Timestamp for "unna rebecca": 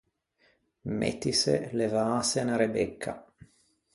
2.41-3.11